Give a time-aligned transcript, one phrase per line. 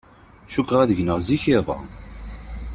[0.53, 1.79] Cukkeɣ ad gneɣ zik iḍ-a.